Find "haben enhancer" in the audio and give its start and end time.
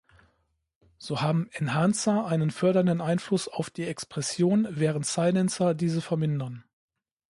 1.21-2.25